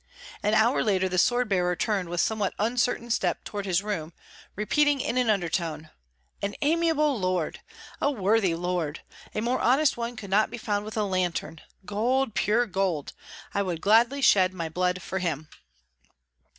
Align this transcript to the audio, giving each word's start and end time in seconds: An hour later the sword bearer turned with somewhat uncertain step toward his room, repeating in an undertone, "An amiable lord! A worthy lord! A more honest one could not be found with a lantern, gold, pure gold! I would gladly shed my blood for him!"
An 0.41 0.55
hour 0.55 0.83
later 0.83 1.07
the 1.07 1.19
sword 1.19 1.47
bearer 1.47 1.75
turned 1.75 2.09
with 2.09 2.19
somewhat 2.19 2.55
uncertain 2.57 3.11
step 3.11 3.43
toward 3.43 3.67
his 3.67 3.83
room, 3.83 4.13
repeating 4.55 4.99
in 4.99 5.15
an 5.15 5.29
undertone, 5.29 5.91
"An 6.41 6.55
amiable 6.63 7.19
lord! 7.19 7.59
A 8.01 8.09
worthy 8.09 8.55
lord! 8.55 9.01
A 9.35 9.41
more 9.41 9.59
honest 9.59 9.97
one 9.97 10.15
could 10.15 10.31
not 10.31 10.49
be 10.49 10.57
found 10.57 10.85
with 10.85 10.97
a 10.97 11.03
lantern, 11.03 11.61
gold, 11.85 12.33
pure 12.33 12.65
gold! 12.65 13.13
I 13.53 13.61
would 13.61 13.79
gladly 13.79 14.23
shed 14.23 14.55
my 14.55 14.69
blood 14.69 15.03
for 15.03 15.19
him!" 15.19 15.49